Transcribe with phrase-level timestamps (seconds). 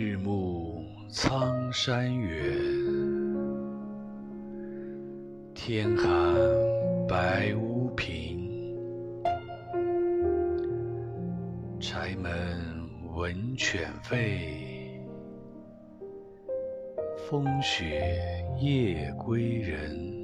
[0.00, 2.56] 日暮苍山远
[5.52, 6.06] 天寒
[7.08, 8.38] 白屋贫
[11.80, 12.30] 柴门
[13.12, 15.00] 闻犬吠
[17.28, 20.17] 风雪夜归人